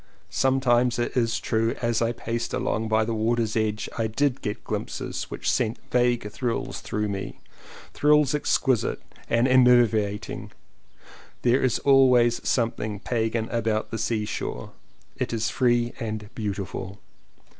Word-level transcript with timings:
Sometimes 0.31 0.97
it 0.97 1.15
is 1.15 1.39
true 1.39 1.75
as 1.79 2.01
I 2.01 2.11
paced 2.11 2.55
along 2.55 2.87
by 2.87 3.05
the 3.05 3.13
water's 3.13 3.55
edge 3.55 3.87
I 3.99 4.07
did 4.07 4.41
get 4.41 4.63
glimpses 4.63 5.25
which 5.29 5.47
sent 5.47 5.77
vague 5.91 6.31
thrills 6.31 6.81
through 6.81 7.07
me— 7.07 7.37
thrills 7.93 8.33
exquisite 8.33 8.99
and 9.29 9.47
enervating. 9.47 10.53
There 11.43 11.61
is 11.61 11.77
always 11.77 12.41
something 12.49 12.99
Pagan 12.99 13.47
about 13.51 13.91
the 13.91 13.99
seashore: 13.99 14.71
it 15.17 15.31
is 15.33 15.51
free 15.51 15.93
and 15.99 16.33
beautiful. 16.33 16.97